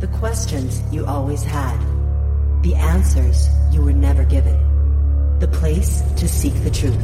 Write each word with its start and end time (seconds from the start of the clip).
The 0.00 0.08
questions 0.08 0.82
you 0.90 1.04
always 1.04 1.42
had. 1.42 1.78
The 2.62 2.74
answers 2.74 3.50
you 3.70 3.82
were 3.82 3.92
never 3.92 4.24
given. 4.24 4.58
The 5.40 5.48
place 5.48 6.00
to 6.16 6.26
seek 6.26 6.54
the 6.64 6.70
truth. 6.70 6.96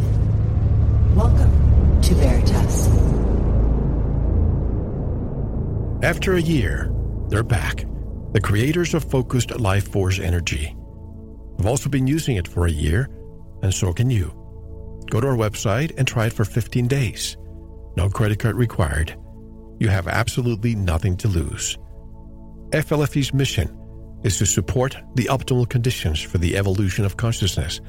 Welcome 1.15 2.01
to 2.01 2.15
Veritas. 2.15 2.89
After 6.03 6.37
a 6.37 6.41
year, 6.41 6.91
they're 7.29 7.43
back. 7.43 7.85
The 8.33 8.41
creators 8.41 8.95
of 8.95 9.05
Focused 9.05 9.61
Life 9.61 9.89
Force 9.89 10.19
Energy. 10.19 10.75
I've 11.59 11.67
also 11.67 11.91
been 11.91 12.07
using 12.07 12.37
it 12.37 12.49
for 12.49 12.65
a 12.65 12.73
year, 12.73 13.11
and 13.63 13.75
so 13.75 13.93
can 13.93 14.09
you. 14.09 14.29
Go 15.11 15.21
to 15.21 15.27
our 15.27 15.37
website 15.37 15.93
and 15.99 16.09
try 16.09 16.29
it 16.29 16.33
for 16.33 16.47
15 16.47 16.89
days. 16.89 17.37
No 17.95 18.09
credit 18.09 18.39
card 18.39 18.57
required. 18.57 19.15
You 19.81 19.89
have 19.89 20.09
absolutely 20.09 20.75
nothing 20.75 21.19
to 21.19 21.29
lose. 21.29 21.77
FLFE's 22.71 23.33
mission 23.33 23.75
is 24.25 24.39
to 24.39 24.47
support 24.47 24.97
the 25.15 25.27
optimal 25.27 25.69
conditions 25.69 26.21
for 26.21 26.39
the 26.39 26.57
evolution 26.57 27.05
of 27.05 27.17
consciousness 27.17 27.81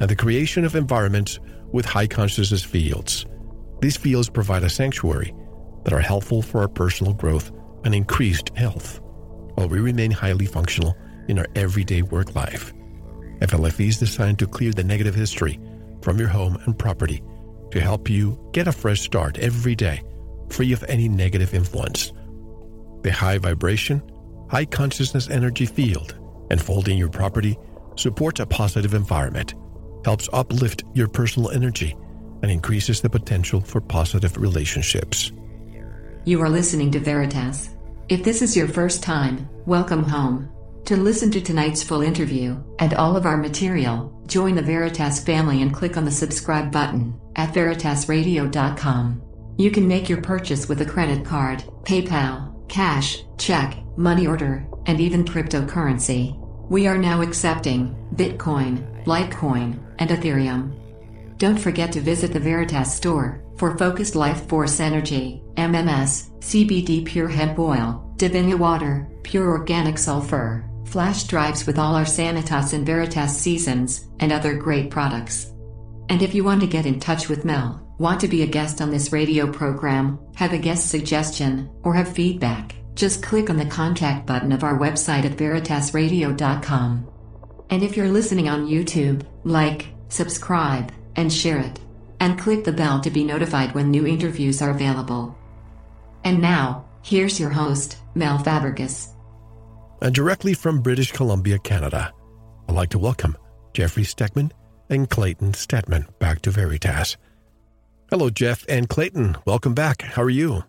and 0.00 0.10
the 0.10 0.16
creation 0.16 0.64
of 0.64 0.76
environments 0.76 1.38
with 1.72 1.86
high 1.86 2.06
consciousness 2.06 2.62
fields. 2.62 3.24
These 3.80 3.96
fields 3.96 4.28
provide 4.28 4.62
a 4.62 4.68
sanctuary 4.68 5.34
that 5.84 5.94
are 5.94 6.00
helpful 6.00 6.42
for 6.42 6.60
our 6.60 6.68
personal 6.68 7.14
growth 7.14 7.50
and 7.84 7.94
increased 7.94 8.50
health, 8.56 9.00
while 9.54 9.68
we 9.68 9.78
remain 9.78 10.10
highly 10.10 10.44
functional 10.44 10.94
in 11.28 11.38
our 11.38 11.46
everyday 11.54 12.02
work 12.02 12.34
life. 12.34 12.74
FLFE 13.40 13.88
is 13.88 13.98
designed 13.98 14.38
to 14.40 14.46
clear 14.46 14.72
the 14.72 14.84
negative 14.84 15.14
history 15.14 15.58
from 16.02 16.18
your 16.18 16.28
home 16.28 16.58
and 16.66 16.78
property 16.78 17.22
to 17.70 17.80
help 17.80 18.10
you 18.10 18.38
get 18.52 18.68
a 18.68 18.72
fresh 18.72 19.00
start 19.00 19.38
every 19.38 19.74
day, 19.74 20.02
free 20.50 20.72
of 20.72 20.84
any 20.88 21.08
negative 21.08 21.54
influence. 21.54 22.12
The 23.02 23.12
high 23.12 23.38
vibration, 23.38 24.02
high 24.48 24.64
consciousness 24.64 25.28
energy 25.28 25.66
field 25.66 26.18
enfolding 26.50 26.98
your 26.98 27.08
property 27.08 27.58
supports 27.96 28.40
a 28.40 28.46
positive 28.46 28.94
environment, 28.94 29.54
helps 30.04 30.28
uplift 30.32 30.84
your 30.94 31.08
personal 31.08 31.50
energy, 31.50 31.96
and 32.42 32.50
increases 32.50 33.00
the 33.00 33.10
potential 33.10 33.60
for 33.60 33.80
positive 33.80 34.36
relationships. 34.36 35.32
You 36.24 36.40
are 36.42 36.50
listening 36.50 36.90
to 36.92 37.00
Veritas. 37.00 37.70
If 38.08 38.22
this 38.22 38.42
is 38.42 38.56
your 38.56 38.68
first 38.68 39.02
time, 39.02 39.48
welcome 39.64 40.04
home. 40.04 40.50
To 40.84 40.96
listen 40.96 41.30
to 41.32 41.40
tonight's 41.40 41.82
full 41.82 42.02
interview 42.02 42.62
and 42.78 42.94
all 42.94 43.16
of 43.16 43.26
our 43.26 43.36
material, 43.36 44.22
join 44.26 44.54
the 44.54 44.62
Veritas 44.62 45.18
family 45.18 45.62
and 45.62 45.74
click 45.74 45.96
on 45.96 46.04
the 46.04 46.10
subscribe 46.10 46.70
button 46.70 47.18
at 47.34 47.52
veritasradio.com. 47.52 49.22
You 49.58 49.70
can 49.70 49.88
make 49.88 50.08
your 50.08 50.20
purchase 50.20 50.68
with 50.68 50.80
a 50.82 50.86
credit 50.86 51.24
card, 51.24 51.64
PayPal, 51.82 52.68
cash, 52.68 53.24
check, 53.38 53.78
money 53.96 54.26
order, 54.26 54.66
and 54.86 55.00
even 55.00 55.24
cryptocurrency. 55.24 56.36
We 56.68 56.86
are 56.86 56.98
now 56.98 57.22
accepting 57.22 57.94
Bitcoin, 58.14 59.04
Litecoin, 59.04 59.78
and 59.98 60.10
Ethereum. 60.10 60.72
Don't 61.38 61.58
forget 61.58 61.92
to 61.92 62.00
visit 62.00 62.32
the 62.32 62.40
Veritas 62.40 62.94
store 62.94 63.42
for 63.56 63.76
focused 63.78 64.14
life 64.14 64.48
force 64.48 64.80
energy, 64.80 65.42
MMS, 65.56 66.30
CBD 66.40 67.04
pure 67.04 67.28
hemp 67.28 67.58
oil, 67.58 68.12
Divinia 68.16 68.58
water, 68.58 69.08
pure 69.22 69.50
organic 69.50 69.98
sulfur, 69.98 70.68
flash 70.86 71.24
drives 71.24 71.66
with 71.66 71.78
all 71.78 71.94
our 71.94 72.04
Sanitas 72.04 72.72
and 72.72 72.86
Veritas 72.86 73.36
seasons, 73.36 74.06
and 74.20 74.32
other 74.32 74.54
great 74.54 74.90
products. 74.90 75.52
And 76.08 76.22
if 76.22 76.34
you 76.34 76.44
want 76.44 76.60
to 76.60 76.66
get 76.66 76.86
in 76.86 77.00
touch 77.00 77.28
with 77.28 77.44
Mel, 77.44 77.86
want 77.98 78.20
to 78.20 78.28
be 78.28 78.42
a 78.42 78.46
guest 78.46 78.80
on 78.80 78.90
this 78.90 79.12
radio 79.12 79.50
program, 79.50 80.18
have 80.36 80.52
a 80.52 80.58
guest 80.58 80.88
suggestion, 80.88 81.68
or 81.82 81.94
have 81.94 82.12
feedback, 82.12 82.75
just 82.96 83.22
click 83.22 83.50
on 83.50 83.58
the 83.58 83.66
contact 83.66 84.26
button 84.26 84.50
of 84.50 84.64
our 84.64 84.76
website 84.76 85.24
at 85.24 85.36
veritasradio.com. 85.36 87.06
And 87.68 87.82
if 87.82 87.96
you're 87.96 88.08
listening 88.08 88.48
on 88.48 88.66
YouTube, 88.66 89.24
like, 89.44 89.88
subscribe, 90.08 90.90
and 91.14 91.32
share 91.32 91.60
it. 91.60 91.78
And 92.18 92.38
click 92.38 92.64
the 92.64 92.72
bell 92.72 93.00
to 93.02 93.10
be 93.10 93.22
notified 93.22 93.74
when 93.74 93.90
new 93.90 94.06
interviews 94.06 94.62
are 94.62 94.70
available. 94.70 95.36
And 96.24 96.40
now, 96.40 96.86
here's 97.02 97.38
your 97.38 97.50
host, 97.50 97.98
Mel 98.14 98.38
Fabregas. 98.38 99.12
And 100.00 100.14
directly 100.14 100.54
from 100.54 100.80
British 100.80 101.12
Columbia, 101.12 101.58
Canada, 101.58 102.12
I'd 102.68 102.74
like 102.74 102.90
to 102.90 102.98
welcome 102.98 103.36
Jeffrey 103.74 104.04
Stegman 104.04 104.52
and 104.88 105.10
Clayten 105.10 105.52
Stedmann 105.52 106.06
back 106.18 106.40
to 106.42 106.50
Veritas. 106.50 107.18
Hello, 108.10 108.30
Jeff 108.30 108.64
and 108.68 108.88
Clayten. 108.88 109.36
Welcome 109.44 109.74
back. 109.74 110.00
How 110.00 110.22
are 110.22 110.30
you? 110.30 110.64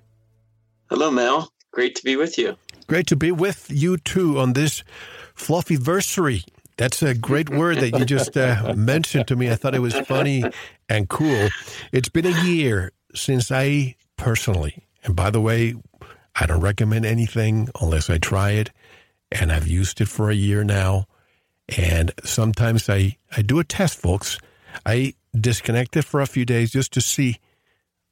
Hello, 0.90 1.10
Mel. 1.10 1.50
Great 1.78 1.94
to 1.94 2.04
be 2.04 2.16
with 2.16 2.40
you. 2.40 2.58
Great 2.88 3.06
to 3.06 3.16
be 3.16 3.32
with 3.32 3.68
you 3.70 3.98
too 3.98 4.40
on 4.40 4.54
this 4.54 4.84
fluffy 5.36 5.78
versary. 5.78 6.44
That's 6.78 7.04
a 7.04 7.14
great 7.14 7.52
word 7.52 7.78
that 7.78 8.00
you 8.00 8.04
just 8.04 8.36
uh, 8.36 8.74
mentioned 8.76 9.28
to 9.28 9.36
me. 9.36 9.52
I 9.52 9.56
thought 9.58 9.76
it 9.76 9.80
was 9.80 9.94
funny 9.94 10.44
and 10.90 11.08
cool. 11.08 11.50
It's 11.92 12.10
been 12.10 12.26
a 12.26 12.44
year 12.44 12.94
since 13.14 13.52
I 13.52 13.96
personally, 14.16 14.88
and 15.04 15.16
by 15.16 15.30
the 15.30 15.40
way, 15.40 15.76
I 16.36 16.48
don't 16.48 16.62
recommend 16.62 17.06
anything 17.06 17.70
unless 17.80 18.10
I 18.10 18.18
try 18.18 18.54
it, 18.54 18.72
and 19.32 19.52
I've 19.52 19.68
used 19.68 20.02
it 20.02 20.08
for 20.08 20.32
a 20.32 20.36
year 20.36 20.64
now. 20.64 21.06
And 21.78 22.12
sometimes 22.24 22.90
I, 22.90 23.18
I 23.38 23.44
do 23.44 23.60
a 23.60 23.64
test, 23.64 24.00
folks. 24.00 24.40
I 24.84 25.14
disconnect 25.40 25.96
it 25.96 26.06
for 26.06 26.22
a 26.22 26.26
few 26.26 26.44
days 26.44 26.72
just 26.72 26.92
to 26.94 27.02
see 27.02 27.38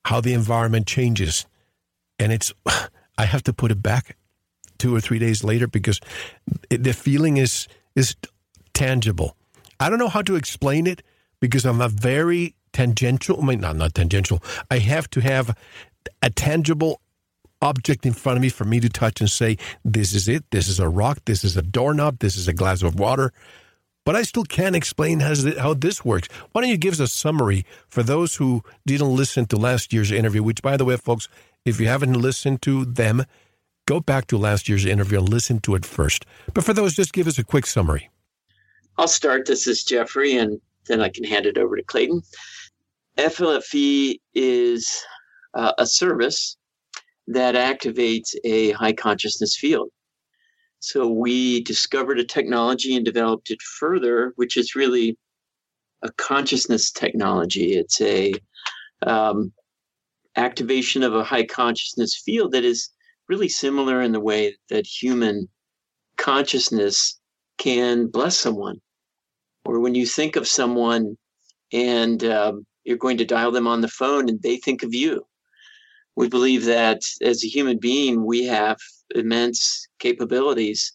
how 0.03 0.21
the 0.21 0.33
environment 0.33 0.85
changes. 0.85 1.47
And 2.19 2.31
it's, 2.31 2.53
I 3.17 3.25
have 3.25 3.43
to 3.43 3.53
put 3.53 3.71
it 3.71 3.81
back 3.81 4.17
two 4.77 4.95
or 4.95 4.99
three 4.99 5.19
days 5.19 5.43
later 5.43 5.67
because 5.67 5.99
it, 6.69 6.83
the 6.83 6.93
feeling 6.93 7.37
is, 7.37 7.67
is 7.95 8.15
tangible. 8.73 9.35
I 9.79 9.89
don't 9.89 9.99
know 9.99 10.09
how 10.09 10.21
to 10.21 10.35
explain 10.35 10.87
it 10.87 11.01
because 11.39 11.65
I'm 11.65 11.81
a 11.81 11.89
very 11.89 12.55
tangential, 12.73 13.41
I 13.41 13.45
mean, 13.45 13.61
not, 13.61 13.75
not 13.75 13.93
tangential. 13.93 14.43
I 14.69 14.79
have 14.79 15.09
to 15.11 15.21
have 15.21 15.55
a 16.21 16.29
tangible 16.29 17.01
object 17.61 18.05
in 18.05 18.13
front 18.13 18.37
of 18.37 18.41
me 18.41 18.49
for 18.49 18.65
me 18.65 18.79
to 18.79 18.89
touch 18.89 19.21
and 19.21 19.29
say, 19.29 19.57
this 19.83 20.13
is 20.13 20.27
it. 20.27 20.43
This 20.51 20.67
is 20.67 20.79
a 20.79 20.89
rock. 20.89 21.19
This 21.25 21.43
is 21.43 21.57
a 21.57 21.61
doorknob. 21.61 22.19
This 22.19 22.35
is 22.35 22.47
a 22.47 22.53
glass 22.53 22.83
of 22.83 22.99
water. 22.99 23.31
But 24.05 24.15
I 24.15 24.21
still 24.21 24.43
can't 24.43 24.75
explain 24.75 25.21
how, 25.21 25.33
how 25.57 25.73
this 25.73 26.05
works. 26.05 26.27
Why 26.51 26.61
don't 26.61 26.69
you 26.69 26.77
give 26.77 26.93
us 26.93 26.99
a 26.99 27.07
summary 27.07 27.65
for 27.87 28.03
those 28.03 28.35
who 28.35 28.61
didn't 28.85 29.15
listen 29.15 29.47
to 29.47 29.57
last 29.57 29.91
year's 29.93 30.11
interview, 30.11 30.43
which, 30.43 30.61
by 30.61 30.77
the 30.77 30.85
way, 30.85 30.95
folks, 30.97 31.27
if 31.65 31.79
you 31.79 31.87
haven't 31.87 32.13
listened 32.13 32.61
to 32.61 32.85
them, 32.85 33.25
go 33.87 33.99
back 33.99 34.27
to 34.27 34.37
last 34.37 34.69
year's 34.69 34.85
interview 34.85 35.19
and 35.19 35.29
listen 35.29 35.59
to 35.61 35.75
it 35.75 35.85
first. 35.85 36.25
But 36.53 36.63
for 36.63 36.73
those, 36.73 36.93
just 36.93 37.13
give 37.13 37.27
us 37.27 37.37
a 37.37 37.43
quick 37.43 37.65
summary. 37.65 38.09
I'll 38.97 39.07
start. 39.07 39.45
This 39.45 39.67
is 39.67 39.83
Jeffrey, 39.83 40.37
and 40.37 40.61
then 40.87 41.01
I 41.01 41.09
can 41.09 41.23
hand 41.23 41.45
it 41.45 41.57
over 41.57 41.75
to 41.75 41.83
Clayten. 41.83 42.21
FLFE 43.17 44.19
is 44.33 45.03
uh, 45.53 45.73
a 45.77 45.85
service 45.85 46.57
that 47.27 47.55
activates 47.55 48.35
a 48.43 48.71
high 48.71 48.93
consciousness 48.93 49.57
field. 49.57 49.89
So 50.79 51.07
we 51.07 51.63
discovered 51.63 52.19
a 52.19 52.25
technology 52.25 52.95
and 52.95 53.03
developed 53.03 53.49
it 53.49 53.61
further, 53.61 54.33
which 54.35 54.55
is 54.55 54.75
really 54.75 55.17
a 56.03 56.11
consciousness 56.11 56.91
technology. 56.91 57.73
It's 57.73 57.99
a 58.01 58.33
um, 59.01 59.51
activation 60.35 61.03
of 61.03 61.13
a 61.13 61.23
high 61.23 61.45
consciousness 61.45 62.21
field 62.25 62.51
that 62.51 62.63
is 62.63 62.89
really 63.27 63.49
similar 63.49 64.01
in 64.01 64.11
the 64.11 64.19
way 64.19 64.55
that 64.69 64.85
human 64.85 65.47
consciousness 66.17 67.19
can 67.57 68.07
bless 68.07 68.37
someone. 68.37 68.79
Or 69.65 69.79
when 69.79 69.95
you 69.95 70.05
think 70.05 70.35
of 70.35 70.47
someone 70.47 71.17
and 71.71 72.23
um, 72.23 72.65
you're 72.83 72.97
going 72.97 73.17
to 73.17 73.25
dial 73.25 73.51
them 73.51 73.67
on 73.67 73.81
the 73.81 73.87
phone 73.87 74.29
and 74.29 74.41
they 74.41 74.57
think 74.57 74.83
of 74.83 74.93
you. 74.93 75.25
We 76.15 76.29
believe 76.29 76.65
that 76.65 77.01
as 77.21 77.43
a 77.43 77.47
human 77.47 77.77
being, 77.77 78.25
we 78.25 78.45
have 78.45 78.77
immense 79.13 79.87
capabilities, 79.99 80.93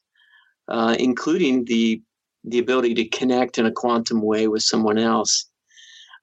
uh, 0.69 0.97
including 0.99 1.65
the 1.65 2.01
the 2.45 2.59
ability 2.59 2.95
to 2.95 3.09
connect 3.09 3.59
in 3.59 3.67
a 3.67 3.73
quantum 3.73 4.23
way 4.23 4.49
with 4.49 4.63
someone 4.63 4.97
else, 4.97 5.45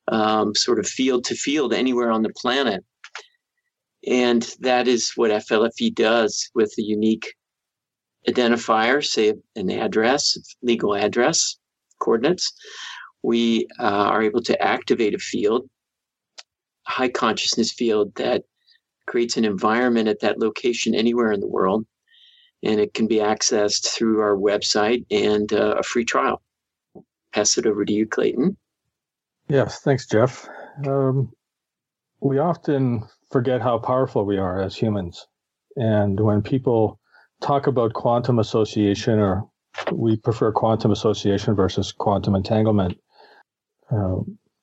um, 0.08 0.56
sort 0.56 0.80
of 0.80 0.88
field 0.88 1.24
to 1.26 1.36
field 1.36 1.74
anywhere 1.74 2.10
on 2.10 2.24
the 2.24 2.34
planet. 2.36 2.84
And 4.06 4.48
that 4.60 4.88
is 4.88 5.12
what 5.16 5.32
FLFE 5.32 5.94
does 5.96 6.50
with 6.54 6.74
a 6.78 6.84
unique 6.84 7.34
identifier, 8.28 9.04
say 9.06 9.34
an 9.56 9.72
address, 9.72 10.38
legal 10.62 10.96
address, 10.96 11.58
coordinates. 12.00 12.54
We 13.24 13.68
uh, 13.80 13.84
are 13.84 14.22
able 14.22 14.42
to 14.44 14.62
activate 14.62 15.16
a 15.16 15.20
field, 15.20 15.70
a 16.88 16.92
high 16.92 17.10
consciousness 17.10 17.74
field 17.74 18.14
that 18.16 18.44
creates 19.08 19.38
an 19.38 19.46
environment 19.46 20.08
at 20.08 20.20
that 20.20 20.40
location 20.40 20.94
anywhere 20.94 21.32
in 21.32 21.40
the 21.40 21.48
world. 21.48 21.86
And 22.64 22.80
it 22.80 22.94
can 22.94 23.08
be 23.08 23.18
accessed 23.18 23.88
through 23.88 24.20
our 24.20 24.36
website 24.36 25.06
and 25.10 25.52
uh, 25.54 25.76
a 25.78 25.84
free 25.84 26.06
trial. 26.06 26.42
Pass 27.34 27.58
it 27.58 27.66
over 27.66 27.86
to 27.86 27.94
you, 27.94 28.08
Clayten. 28.08 28.56
Yes, 29.48 29.80
thanks, 29.80 30.06
Jeff. 30.08 30.48
Um, 30.86 31.32
we 32.22 32.40
often 32.40 33.04
forget 33.32 33.62
how 33.62 33.78
powerful 33.78 34.26
we 34.26 34.38
are 34.38 34.62
as 34.62 34.76
humans. 34.76 35.28
And 35.76 36.20
when 36.20 36.42
people 36.42 37.00
talk 37.42 37.68
about 37.68 37.94
quantum 37.94 38.40
association, 38.40 39.20
or 39.20 39.50
we 39.92 40.18
prefer 40.18 40.52
quantum 40.52 40.92
association 40.92 41.56
versus 41.56 41.92
quantum 41.92 42.36
entanglement. 42.36 42.98
Uh, 43.92 44.18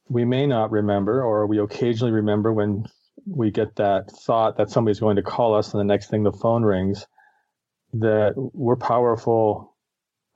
we 0.08 0.24
may 0.24 0.46
not 0.46 0.70
remember, 0.70 1.22
or 1.22 1.46
we 1.46 1.58
occasionally 1.58 2.12
remember 2.12 2.52
when 2.52 2.84
we 3.26 3.50
get 3.50 3.76
that 3.76 4.10
thought 4.10 4.56
that 4.56 4.70
somebody's 4.70 5.00
going 5.00 5.16
to 5.16 5.22
call 5.22 5.54
us, 5.54 5.72
and 5.72 5.80
the 5.80 5.84
next 5.84 6.10
thing 6.10 6.24
the 6.24 6.32
phone 6.32 6.62
rings, 6.62 7.06
that 7.92 8.34
we're 8.36 8.76
powerful, 8.76 9.74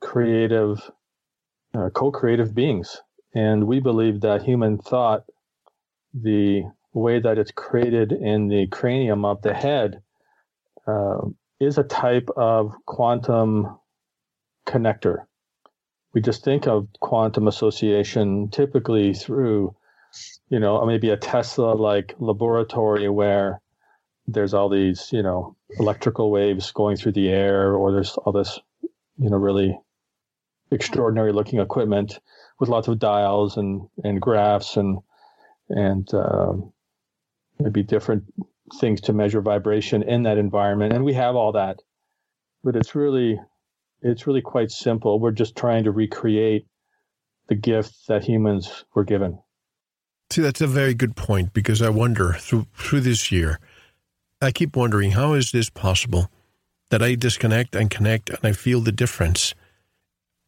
creative, 0.00 0.90
uh, 1.74 1.90
co 1.90 2.10
creative 2.10 2.54
beings. 2.54 2.96
And 3.34 3.66
we 3.66 3.80
believe 3.80 4.22
that 4.22 4.42
human 4.42 4.78
thought, 4.78 5.24
the 6.14 6.62
way 6.92 7.20
that 7.20 7.38
it's 7.38 7.50
created 7.50 8.12
in 8.12 8.48
the 8.48 8.66
cranium 8.68 9.24
of 9.24 9.42
the 9.42 9.54
head, 9.54 10.02
uh, 10.86 11.20
is 11.60 11.78
a 11.78 11.84
type 11.84 12.28
of 12.36 12.74
quantum 12.86 13.78
connector. 14.66 15.26
We 16.14 16.20
just 16.20 16.44
think 16.44 16.66
of 16.66 16.88
quantum 17.00 17.48
association 17.48 18.48
typically 18.50 19.12
through 19.14 19.74
you 20.48 20.58
know, 20.58 20.84
maybe 20.86 21.10
a 21.10 21.16
Tesla 21.16 21.74
like 21.74 22.14
laboratory 22.18 23.08
where 23.08 23.60
there's 24.26 24.54
all 24.54 24.68
these, 24.68 25.10
you 25.12 25.22
know, 25.22 25.56
electrical 25.78 26.30
waves 26.30 26.70
going 26.72 26.96
through 26.96 27.12
the 27.12 27.28
air, 27.28 27.74
or 27.74 27.92
there's 27.92 28.16
all 28.16 28.32
this, 28.32 28.58
you 28.82 29.30
know, 29.30 29.36
really 29.36 29.78
extraordinary 30.70 31.32
looking 31.32 31.60
equipment 31.60 32.18
with 32.60 32.68
lots 32.68 32.88
of 32.88 32.98
dials 32.98 33.56
and, 33.56 33.88
and 34.04 34.20
graphs 34.20 34.76
and, 34.76 34.98
and, 35.68 36.12
uh, 37.58 37.64
maybe 37.64 37.82
different 37.82 38.24
things 38.80 39.00
to 39.02 39.12
measure 39.12 39.40
vibration 39.40 40.02
in 40.02 40.24
that 40.24 40.38
environment. 40.38 40.92
And 40.92 41.04
we 41.04 41.14
have 41.14 41.36
all 41.36 41.52
that, 41.52 41.80
but 42.62 42.76
it's 42.76 42.94
really, 42.94 43.40
it's 44.02 44.26
really 44.26 44.42
quite 44.42 44.70
simple. 44.70 45.20
We're 45.20 45.30
just 45.30 45.56
trying 45.56 45.84
to 45.84 45.90
recreate 45.90 46.66
the 47.48 47.54
gift 47.54 47.94
that 48.08 48.24
humans 48.24 48.84
were 48.94 49.04
given. 49.04 49.38
See, 50.30 50.42
that's 50.42 50.60
a 50.60 50.66
very 50.66 50.92
good 50.92 51.16
point 51.16 51.54
because 51.54 51.80
I 51.80 51.88
wonder 51.88 52.34
through 52.34 52.66
through 52.74 53.00
this 53.00 53.32
year, 53.32 53.58
I 54.42 54.50
keep 54.50 54.76
wondering 54.76 55.12
how 55.12 55.32
is 55.32 55.52
this 55.52 55.70
possible 55.70 56.30
that 56.90 57.02
I 57.02 57.14
disconnect 57.14 57.74
and 57.74 57.90
connect 57.90 58.28
and 58.28 58.38
I 58.42 58.52
feel 58.52 58.80
the 58.80 58.92
difference. 58.92 59.54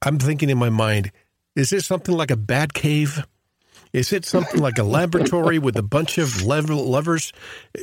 I'm 0.03 0.19
thinking 0.19 0.51
in 0.51 0.59
my 0.59 0.71
mind, 0.71 1.13
is 1.57 1.71
this 1.71 1.87
something 1.87 2.15
like 2.15 2.31
a 2.31 2.37
bat 2.37 2.75
cave? 2.75 3.27
Is 3.93 4.13
it 4.13 4.25
something 4.25 4.61
like 4.61 4.79
a 4.79 4.85
laboratory 4.85 5.59
with 5.59 5.77
a 5.77 5.83
bunch 5.83 6.19
of 6.19 6.45
levers? 6.45 7.33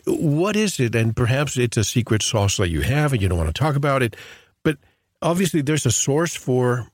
What 0.05 0.55
is 0.55 0.79
it? 0.79 0.95
And 0.95 1.15
perhaps 1.15 1.57
it's 1.57 1.77
a 1.77 1.83
secret 1.83 2.21
sauce 2.21 2.57
that 2.57 2.69
you 2.69 2.81
have 2.81 3.13
and 3.13 3.21
you 3.21 3.27
don't 3.27 3.37
want 3.37 3.53
to 3.53 3.59
talk 3.59 3.75
about 3.75 4.01
it. 4.01 4.15
But 4.63 4.77
obviously, 5.21 5.61
there's 5.61 5.85
a 5.85 5.91
source 5.91 6.35
for 6.35 6.87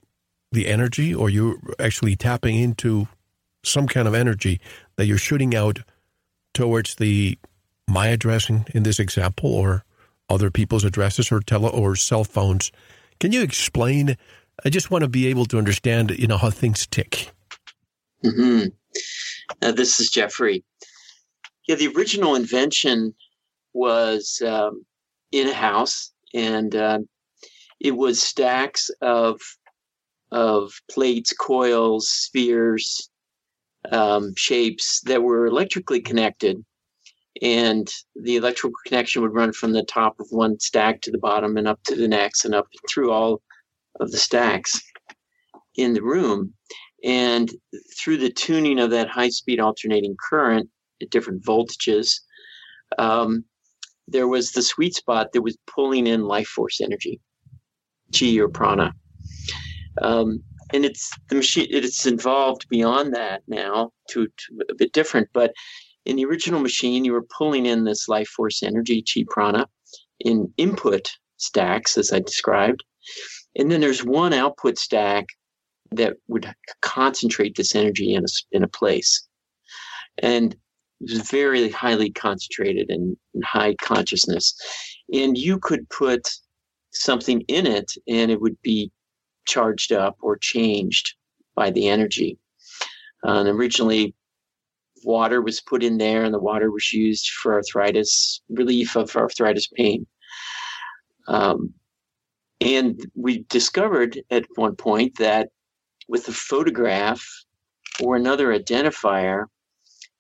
the 0.52 0.68
energy, 0.68 1.14
or 1.14 1.30
you're 1.30 1.58
actually 1.80 2.16
tapping 2.16 2.56
into 2.56 3.08
some 3.64 3.88
kind 3.88 4.08
of 4.08 4.14
energy 4.14 4.60
that 4.96 5.06
you're 5.06 5.18
shooting 5.18 5.56
out 5.56 5.80
towards 6.54 6.96
the 6.96 7.38
my 7.88 8.08
address 8.08 8.50
in, 8.50 8.66
in 8.74 8.84
this 8.84 9.00
example 9.00 9.54
or 9.54 9.84
other 10.30 10.50
people's 10.50 10.84
addresses 10.84 11.32
or 11.32 11.40
tele 11.40 11.70
or 11.70 11.96
cell 11.96 12.24
phones. 12.24 12.72
Can 13.20 13.32
you 13.32 13.42
explain? 13.42 14.18
I 14.64 14.70
just 14.70 14.92
want 14.92 15.04
to 15.04 15.10
be 15.10 15.28
able 15.28 15.46
to 15.48 15.58
understand, 15.58 16.12
you 16.12 16.28
know, 16.28 16.38
how 16.38 16.50
things 16.50 16.88
tick. 16.88 17.32
Mm-hmm. 18.24 18.68
Uh, 19.62 19.72
this 19.72 20.00
is 20.00 20.10
Jeffrey. 20.10 20.64
Yeah, 21.68 21.76
the 21.76 21.94
original 21.96 22.36
invention 22.36 23.14
was 23.74 24.42
um, 24.46 24.86
in 25.32 25.48
a 25.48 25.54
house, 25.54 26.14
and 26.34 26.76
uh, 26.76 27.00
it 27.80 27.92
was 27.96 28.22
stacks 28.22 28.90
of 29.02 29.40
of 30.32 30.74
plates, 30.90 31.32
coils, 31.32 32.10
spheres, 32.10 33.10
um, 33.92 34.34
shapes 34.36 35.02
that 35.02 35.22
were 35.22 35.46
electrically 35.46 36.02
connected. 36.02 36.64
And 37.42 37.88
the 38.16 38.38
electrical 38.38 38.74
connection 38.88 39.22
would 39.22 39.34
run 39.36 39.54
from 39.54 39.74
the 39.74 39.84
top 39.84 40.20
of 40.20 40.28
one 40.30 40.60
stack 40.60 41.02
to 41.02 41.12
the 41.12 41.18
bottom 41.18 41.58
and 41.58 41.68
up 41.68 41.80
to 41.86 41.96
the 41.96 42.08
next 42.08 42.46
and 42.46 42.56
up 42.56 42.68
through 42.90 43.12
all 43.12 43.42
of 44.00 44.12
the 44.12 44.18
stacks 44.18 44.80
in 45.76 45.94
the 45.94 46.02
room. 46.04 46.54
And 47.04 47.52
through 47.98 48.18
the 48.18 48.32
tuning 48.32 48.80
of 48.80 48.90
that 48.92 49.10
high 49.10 49.30
speed 49.30 49.60
alternating 49.60 50.16
current 50.18 50.70
at 51.02 51.10
different 51.10 51.44
voltages, 51.44 52.20
um, 52.98 53.44
there 54.08 54.28
was 54.28 54.52
the 54.52 54.62
sweet 54.62 54.96
spot 54.96 55.32
that 55.34 55.42
was 55.42 55.58
pulling 55.68 56.08
in 56.08 56.24
life 56.24 56.48
force 56.48 56.82
energy, 56.82 57.20
chi 58.18 58.38
or 58.38 58.48
prana. 58.48 58.94
Um, 60.02 60.44
and 60.74 60.84
it's 60.86 61.12
the 61.30 61.36
machine 61.36 61.68
it's 61.70 62.06
involved 62.06 62.68
beyond 62.70 63.14
that 63.14 63.42
now 63.48 63.92
to, 64.10 64.26
to, 64.26 64.66
a 64.70 64.76
bit 64.76 64.92
different 64.92 65.30
but 65.34 65.54
in 66.06 66.16
the 66.16 66.26
original 66.26 66.60
machine 66.60 67.06
you 67.06 67.14
were 67.14 67.26
pulling 67.38 67.66
in 67.66 67.84
this 67.84 68.08
life 68.10 68.28
force 68.28 68.64
energy 68.64 69.04
chi 69.04 69.24
prana 69.30 69.68
in 70.22 70.52
input 70.58 71.12
stacks 71.38 71.98
as 71.98 72.12
i 72.12 72.20
described 72.20 72.84
and 73.56 73.72
then 73.72 73.82
there's 73.82 74.04
one 74.04 74.34
output 74.34 74.78
stack 74.78 75.26
that 75.98 76.16
would 76.28 76.54
concentrate 76.82 77.56
this 77.56 77.76
energy 77.76 78.14
in 78.14 78.24
a, 78.24 78.28
in 78.52 78.64
a 78.64 78.68
place 78.68 79.28
and 80.20 80.54
it 81.02 81.12
was 81.12 81.30
very 81.30 81.70
highly 81.70 82.10
concentrated 82.12 82.90
and 82.90 83.18
high 83.44 83.76
consciousness 83.82 84.56
and 85.12 85.38
you 85.38 85.60
could 85.60 85.88
put 85.90 86.28
something 86.92 87.42
in 87.48 87.66
it 87.66 87.92
and 88.08 88.32
it 88.32 88.40
would 88.40 88.60
be 88.62 88.92
charged 89.46 89.92
up 89.92 90.18
or 90.22 90.38
changed 90.38 91.16
by 91.56 91.70
the 91.70 91.88
energy. 91.88 92.38
Uh, 93.26 93.40
and 93.40 93.50
originally, 93.50 94.14
water 95.04 95.42
was 95.42 95.62
put 95.62 95.84
in 95.84 95.98
there, 95.98 96.24
and 96.24 96.34
the 96.34 96.40
water 96.40 96.72
was 96.72 96.92
used 96.94 97.30
for 97.30 97.54
arthritis 97.54 98.42
relief 98.50 98.96
of 98.96 99.16
arthritis 99.16 99.68
pain. 99.68 100.06
Um, 101.28 101.74
and 102.62 103.00
we 103.16 103.40
discovered 103.50 104.22
at 104.30 104.46
one 104.56 104.76
point 104.76 105.18
that 105.18 105.50
with 106.08 106.28
a 106.28 106.34
photograph 106.34 107.24
or 108.02 108.16
another 108.16 108.58
identifier, 108.58 109.46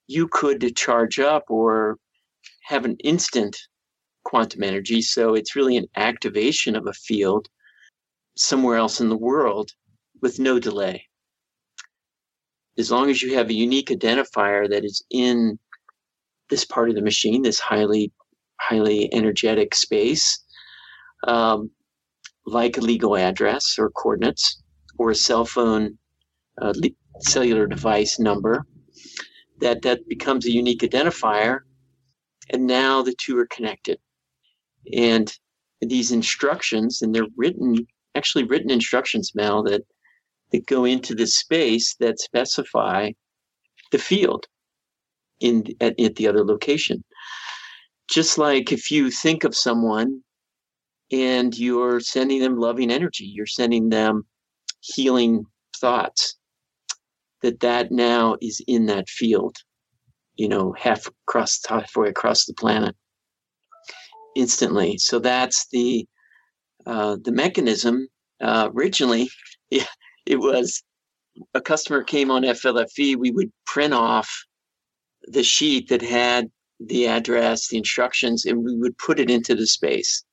you 0.08 0.28
could 0.28 0.76
charge 0.76 1.20
up 1.20 1.46
or 1.50 1.98
have 2.64 2.86
an 2.86 2.98
instant 3.04 3.58
quantum 4.24 4.64
energy. 4.64 5.02
So 5.02 5.36
it's 5.36 5.56
really 5.56 5.78
an 5.78 5.88
activation 5.96 6.76
of 6.76 6.88
a 6.88 6.94
field 6.94 7.48
somewhere 8.36 8.78
else 8.78 9.02
in 9.02 9.10
the 9.10 9.18
world 9.18 9.72
with 10.22 10.40
no 10.40 10.60
delay. 10.60 11.04
As 12.78 12.90
long 12.90 13.10
as 13.10 13.22
you 13.22 13.36
have 13.36 13.50
a 13.50 13.54
unique 13.54 13.90
identifier 13.90 14.68
that 14.70 14.84
is 14.84 15.04
in 15.12 15.60
this 16.50 16.66
part 16.66 16.90
of 16.90 16.96
the 16.96 17.02
machine, 17.02 17.44
this 17.44 17.60
highly, 17.60 18.12
highly 18.60 19.14
energetic 19.14 19.76
space, 19.76 20.44
um, 21.28 21.70
like 22.46 22.78
a 22.78 22.82
legal 22.82 23.16
address 23.16 23.76
or 23.78 23.90
coordinates 23.92 24.63
or 24.98 25.12
a 25.12 25.16
cell 25.16 25.46
phone 25.46 25.98
uh, 26.62 26.74
cellular 27.22 27.68
device 27.68 28.20
number, 28.20 28.66
that 29.60 29.82
that 29.82 30.08
becomes 30.08 30.46
a 30.46 30.52
unique 30.52 30.82
identifier, 30.82 31.60
and 32.52 32.66
now 32.68 33.02
the 33.02 33.16
two 33.16 33.38
are 33.38 33.48
connected. 33.48 33.98
And 34.94 35.32
these 35.82 36.12
instructions, 36.12 37.02
and 37.02 37.14
they're 37.14 37.28
written 37.36 37.88
actually 38.16 38.44
written 38.44 38.70
instructions, 38.70 39.32
Mel, 39.34 39.64
that 39.64 39.82
that 40.52 40.66
go 40.68 40.86
into 40.86 41.16
the 41.16 41.28
space 41.28 41.96
that 42.00 42.20
specify 42.20 43.12
the 43.92 43.98
field 43.98 44.46
in 45.40 45.66
at, 45.82 46.00
at 46.00 46.16
the 46.16 46.28
other 46.28 46.46
location. 46.46 47.04
Just 48.10 48.38
like 48.38 48.72
if 48.72 48.92
you 48.92 49.10
think 49.10 49.44
of 49.44 49.56
someone 49.56 50.22
and 51.12 51.58
you're 51.58 52.00
sending 52.00 52.40
them 52.40 52.58
loving 52.58 52.92
energy, 52.92 53.26
you're 53.26 53.46
sending 53.46 53.90
them 53.90 54.26
healing 54.84 55.46
thoughts, 55.78 56.38
that 57.42 57.60
that 57.62 57.92
now 57.92 58.38
is 58.42 58.62
in 58.68 58.86
that 58.88 59.10
field, 59.10 59.56
you 60.36 60.48
know, 60.48 60.74
half 60.78 61.08
across 61.28 61.60
halfway 61.68 62.10
across 62.10 62.46
the 62.46 62.54
planet 62.54 62.96
instantly. 64.36 64.98
So 64.98 65.20
that's 65.20 65.68
the 65.70 66.06
uh, 66.86 67.18
the 67.24 67.32
mechanism 67.32 68.08
uh, 68.42 68.70
originally, 68.74 69.30
yeah, 69.70 69.86
it 70.26 70.38
was 70.38 70.84
a 71.54 71.62
customer 71.62 72.04
came 72.04 72.30
on 72.30 72.44
FLFE, 72.44 73.16
we 73.16 73.32
would 73.32 73.52
print 73.66 73.94
off 73.94 74.30
the 75.24 75.44
sheet 75.44 75.90
that 75.90 76.02
had 76.02 76.52
the 76.80 77.08
address, 77.08 77.70
the 77.70 77.78
instructions, 77.78 78.46
and 78.46 78.64
we 78.64 78.76
would 78.78 78.98
put 78.98 79.20
it 79.20 79.30
into 79.30 79.56
the 79.56 79.66
space. 79.66 80.24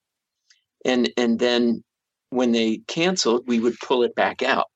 And 0.85 1.11
and 1.17 1.39
then 1.39 1.85
when 2.31 2.53
they 2.53 2.79
canceled, 2.87 3.47
we 3.47 3.61
would 3.61 3.79
pull 3.81 4.03
it 4.03 4.15
back 4.15 4.43
out. 4.43 4.67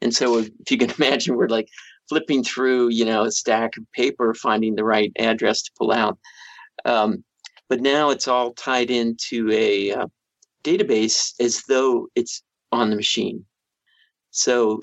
And 0.00 0.14
so 0.14 0.38
if 0.38 0.50
you 0.70 0.78
can 0.78 0.90
imagine, 0.98 1.36
we're 1.36 1.48
like 1.48 1.68
flipping 2.08 2.44
through, 2.44 2.88
you 2.88 3.04
know, 3.04 3.24
a 3.24 3.32
stack 3.32 3.76
of 3.76 3.90
paper, 3.92 4.34
finding 4.34 4.74
the 4.74 4.84
right 4.84 5.12
address 5.18 5.62
to 5.62 5.70
pull 5.78 5.92
out. 5.92 6.18
Um, 6.84 7.24
but 7.68 7.80
now 7.80 8.10
it's 8.10 8.28
all 8.28 8.52
tied 8.54 8.90
into 8.90 9.50
a 9.52 9.92
uh, 9.92 10.06
database 10.64 11.34
as 11.40 11.62
though 11.68 12.08
it's 12.14 12.42
on 12.72 12.90
the 12.90 12.96
machine. 12.96 13.44
So 14.30 14.80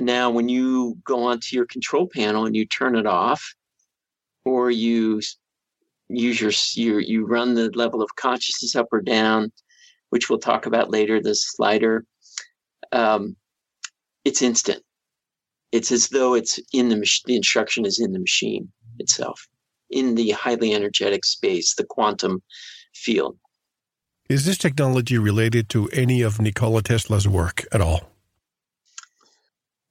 now 0.00 0.30
when 0.30 0.48
you 0.48 0.98
go 1.04 1.24
onto 1.24 1.56
your 1.56 1.66
control 1.66 2.08
panel 2.12 2.46
and 2.46 2.54
you 2.54 2.66
turn 2.66 2.96
it 2.96 3.06
off, 3.06 3.54
or 4.44 4.70
you 4.70 5.20
use 6.08 6.40
your, 6.40 6.52
your 6.74 7.00
you 7.00 7.26
run 7.26 7.54
the 7.54 7.70
level 7.70 8.00
of 8.00 8.14
consciousness 8.16 8.76
up 8.76 8.86
or 8.92 9.00
down, 9.00 9.52
which 10.10 10.28
we'll 10.28 10.38
talk 10.38 10.66
about 10.66 10.90
later, 10.90 11.20
the 11.20 11.34
slider, 11.34 12.04
um, 12.92 13.36
it's 14.24 14.42
instant. 14.42 14.82
It's 15.72 15.92
as 15.92 16.08
though 16.08 16.34
it's 16.34 16.58
in 16.72 16.88
the 16.88 16.96
mach- 16.96 17.24
the 17.26 17.36
instruction 17.36 17.84
is 17.84 18.00
in 18.00 18.12
the 18.12 18.18
machine 18.18 18.70
itself, 18.98 19.46
in 19.90 20.14
the 20.14 20.30
highly 20.30 20.74
energetic 20.74 21.24
space, 21.24 21.74
the 21.74 21.84
quantum 21.84 22.42
field. 22.94 23.38
Is 24.28 24.44
this 24.44 24.58
technology 24.58 25.18
related 25.18 25.68
to 25.70 25.88
any 25.88 26.20
of 26.22 26.40
Nikola 26.40 26.82
Tesla's 26.82 27.26
work 27.26 27.64
at 27.72 27.80
all? 27.80 28.10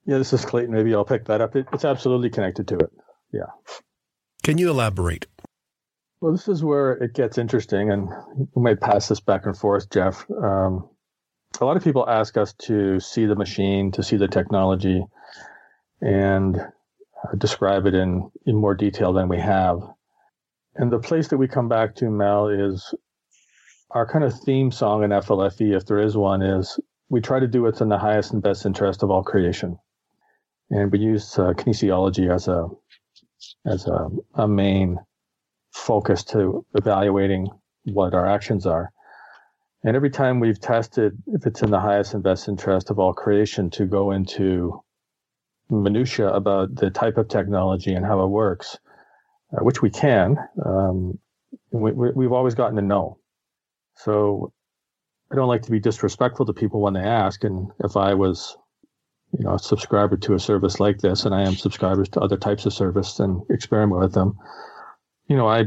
Yeah, 0.05 0.19
this 0.19 0.31
is 0.31 0.45
Clayten. 0.45 0.69
Maybe 0.69 0.93
I'll 0.93 1.03
pick 1.03 1.25
that 1.25 1.41
up. 1.41 1.55
It, 1.55 1.67
it's 1.73 1.83
absolutely 1.85 2.29
connected 2.29 2.67
to 2.69 2.77
it. 2.77 2.91
Yeah. 3.33 3.51
Can 4.43 4.57
you 4.57 4.69
elaborate? 4.69 5.25
Well, 6.19 6.31
this 6.31 6.47
is 6.47 6.63
where 6.63 6.93
it 6.93 7.13
gets 7.13 7.37
interesting, 7.37 7.91
and 7.91 8.09
we 8.55 8.61
might 8.61 8.81
pass 8.81 9.07
this 9.07 9.19
back 9.19 9.45
and 9.45 9.55
forth, 9.55 9.91
Jeff. 9.91 10.25
Um, 10.31 10.89
a 11.61 11.65
lot 11.65 11.77
of 11.77 11.83
people 11.83 12.09
ask 12.09 12.37
us 12.37 12.53
to 12.63 12.99
see 12.99 13.25
the 13.25 13.35
machine, 13.35 13.91
to 13.91 14.01
see 14.01 14.17
the 14.17 14.27
technology, 14.27 15.05
and 16.01 16.57
uh, 16.57 17.35
describe 17.37 17.85
it 17.85 17.93
in, 17.93 18.31
in 18.47 18.55
more 18.55 18.73
detail 18.73 19.13
than 19.13 19.27
we 19.27 19.37
have. 19.37 19.79
And 20.75 20.91
the 20.91 20.99
place 20.99 21.27
that 21.27 21.37
we 21.37 21.47
come 21.47 21.69
back 21.69 21.95
to, 21.95 22.09
Mel, 22.09 22.47
is 22.47 22.95
our 23.91 24.07
kind 24.07 24.23
of 24.23 24.39
theme 24.39 24.71
song 24.71 25.03
in 25.03 25.11
FLFE, 25.11 25.75
if 25.75 25.85
there 25.85 25.99
is 25.99 26.17
one, 26.17 26.41
is 26.41 26.79
we 27.09 27.21
try 27.21 27.39
to 27.39 27.47
do 27.47 27.61
what's 27.61 27.81
in 27.81 27.89
the 27.89 27.97
highest 27.97 28.33
and 28.33 28.41
best 28.41 28.65
interest 28.65 29.03
of 29.03 29.11
all 29.11 29.23
creation. 29.23 29.77
And 30.71 30.91
we 30.91 30.97
use 30.97 31.37
uh, 31.37 31.53
kinesiology 31.53 32.33
as 32.33 32.47
a 32.47 32.67
as 33.65 33.85
a, 33.85 34.09
a 34.33 34.47
main 34.47 34.97
focus 35.77 36.23
to 36.23 36.65
evaluating 36.73 37.47
what 37.85 38.13
our 38.13 38.25
actions 38.25 38.65
are. 38.65 38.91
And 39.83 39.95
every 39.95 40.09
time 40.09 40.39
we've 40.39 40.59
tested 40.59 41.17
if 41.27 41.45
it's 41.45 41.61
in 41.61 41.71
the 41.71 41.79
highest 41.79 42.13
and 42.13 42.23
best 42.23 42.47
interest 42.47 42.89
of 42.89 42.99
all 42.99 43.13
creation 43.13 43.69
to 43.71 43.85
go 43.85 44.11
into 44.11 44.81
minutia 45.69 46.29
about 46.29 46.75
the 46.75 46.89
type 46.89 47.17
of 47.17 47.27
technology 47.27 47.93
and 47.93 48.05
how 48.05 48.23
it 48.23 48.27
works, 48.27 48.77
uh, 49.53 49.63
which 49.63 49.81
we 49.81 49.89
can, 49.89 50.37
um, 50.65 51.19
we, 51.71 51.91
we've 51.91 52.31
always 52.33 52.55
gotten 52.55 52.75
to 52.75 52.81
know. 52.81 53.19
So 53.95 54.51
I 55.31 55.35
don't 55.35 55.47
like 55.47 55.63
to 55.63 55.71
be 55.71 55.79
disrespectful 55.79 56.45
to 56.45 56.53
people 56.53 56.81
when 56.81 56.93
they 56.93 57.01
ask. 57.01 57.43
And 57.43 57.71
if 57.83 57.97
I 57.97 58.13
was, 58.13 58.57
you 59.37 59.43
know, 59.45 59.55
a 59.55 59.59
subscriber 59.59 60.17
to 60.17 60.33
a 60.33 60.39
service 60.39 60.79
like 60.79 60.99
this, 60.99 61.25
and 61.25 61.35
I 61.35 61.43
am 61.43 61.55
subscribers 61.55 62.09
to 62.09 62.21
other 62.21 62.37
types 62.37 62.65
of 62.65 62.73
service 62.73 63.19
and 63.19 63.41
experiment 63.49 64.01
with 64.01 64.13
them, 64.13 64.37
you 65.27 65.35
know, 65.35 65.47
I 65.47 65.65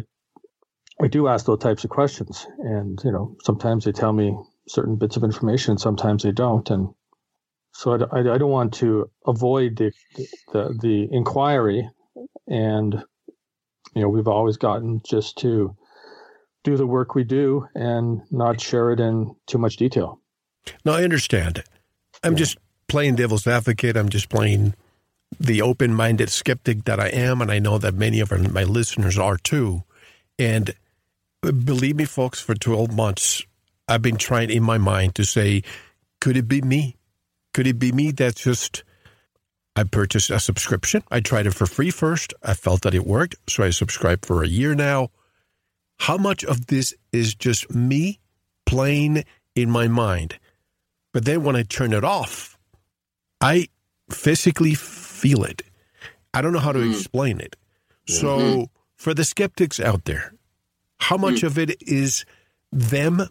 I 1.03 1.09
do 1.09 1.29
ask 1.29 1.47
those 1.47 1.59
types 1.59 1.85
of 1.85 1.91
questions, 1.91 2.47
and 2.59 2.99
you 3.05 3.13
know, 3.13 3.37
sometimes 3.45 3.85
they 3.85 3.93
tell 3.93 4.13
me 4.13 4.37
certain 4.69 4.97
bits 4.97 5.17
of 5.17 5.25
information, 5.25 5.79
sometimes 5.79 6.23
they 6.23 6.33
don't, 6.33 6.69
and 6.71 6.89
so 7.73 7.93
I, 7.93 8.19
I, 8.19 8.35
I 8.35 8.39
don't 8.39 8.51
want 8.51 8.75
to 8.75 9.11
avoid 9.27 9.77
the, 9.77 9.93
the 10.53 10.79
the 10.81 11.09
inquiry, 11.11 11.89
and 12.47 13.03
you 13.95 14.03
know, 14.03 14.09
we've 14.09 14.29
always 14.29 14.57
gotten 14.57 15.01
just 15.09 15.39
to 15.39 15.77
do 16.63 16.77
the 16.77 16.87
work 16.87 17.15
we 17.15 17.25
do 17.25 17.67
and 17.75 18.21
not 18.31 18.61
share 18.61 18.91
it 18.93 19.01
in 19.01 19.35
too 19.47 19.59
much 19.59 19.77
detail. 19.77 20.21
No, 20.85 20.93
I 20.93 21.05
understand. 21.05 21.65
I'm 22.23 22.33
yeah. 22.33 22.39
just 22.39 22.59
playing 22.87 23.17
devil's 23.17 23.47
advocate. 23.47 23.97
I'm 23.97 24.11
just 24.11 24.29
playing 24.29 24.75
the 25.39 25.63
open 25.63 25.95
minded 25.95 26.31
skeptic 26.31 26.85
that 26.85 26.99
I 26.99 27.09
am, 27.09 27.41
and 27.41 27.51
I 27.51 27.59
know 27.59 27.79
that 27.79 27.95
many 27.95 28.21
of 28.21 28.31
my 28.53 28.65
listeners 28.65 29.19
are 29.19 29.37
too. 29.37 29.85
And 30.39 30.75
uh, 31.43 31.53
believe 31.53 31.97
me, 31.97 32.05
folks, 32.05 32.41
for 32.41 32.55
12 32.55 32.93
months, 32.93 33.45
I've 33.87 34.03
been 34.03 34.17
trying 34.17 34.51
in 34.51 34.63
my 34.63 34.79
mind 34.79 35.15
to 35.17 35.25
say, 35.25 35.63
could 36.21 36.37
it 36.37 36.49
be 36.49 36.63
me? 36.63 36.97
Could 37.55 37.67
it 37.67 37.79
be 37.79 37.93
me 37.93 38.11
that 38.13 38.37
just 38.37 38.85
I 39.77 39.85
purchased 39.85 40.31
a 40.31 40.41
subscription? 40.41 41.03
I 41.11 41.21
tried 41.21 41.47
it 41.47 41.55
for 41.55 41.67
free 41.67 41.91
first. 41.91 42.35
I 42.43 42.55
felt 42.55 42.83
that 42.83 42.95
it 42.95 43.07
worked, 43.07 43.37
so 43.49 43.65
I 43.65 43.71
subscribed 43.71 44.27
for 44.27 44.43
a 44.43 44.49
year 44.49 44.75
now. 44.75 45.11
How 45.99 46.17
much 46.17 46.45
of 46.45 46.67
this 46.67 46.95
is 47.13 47.35
just 47.35 47.75
me 47.75 48.21
playing 48.67 49.25
in 49.55 49.71
my 49.71 49.89
mind? 49.89 50.39
But 51.13 51.25
then 51.25 51.43
when 51.43 51.57
I 51.57 51.63
turn 51.63 51.93
it 51.93 52.05
off, 52.05 52.57
I 53.41 53.69
physically 54.11 54.75
feel 55.21 55.45
it. 55.45 55.63
I 56.33 56.41
don't 56.41 56.53
know 56.53 56.61
how 56.61 56.73
to 56.73 56.79
mm. 56.79 56.91
explain 56.91 57.41
it. 57.41 57.57
So, 58.07 58.39
mm-hmm. 58.39 58.63
for 58.97 59.15
the 59.15 59.25
skeptics 59.25 59.79
out 59.79 60.05
there, 60.05 60.33
how 60.99 61.17
much 61.17 61.41
mm. 61.41 61.45
of 61.45 61.59
it 61.59 61.81
is 61.83 62.25
them 62.73 63.29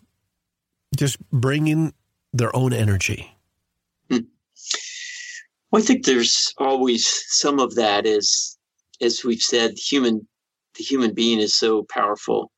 just 0.96 1.18
bringing 1.32 1.94
their 2.34 2.56
own 2.56 2.74
energy? 2.74 3.36
Mm. 4.10 4.28
Well, 5.72 5.82
I 5.82 5.86
think 5.86 6.06
there's 6.06 6.54
always 6.58 7.08
some 7.28 7.60
of 7.60 7.76
that. 7.76 8.06
As 8.06 8.58
as 9.02 9.24
we've 9.24 9.42
said, 9.42 9.78
human 9.78 10.28
the 10.78 10.84
human 10.84 11.14
being 11.14 11.40
is 11.40 11.56
so 11.56 11.84
powerful, 11.90 12.52